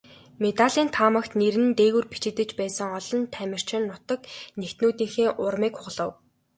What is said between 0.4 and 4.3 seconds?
Медалийн таамагт нэр нь дээгүүр бичигдэж байсан олон тамирчин нутаг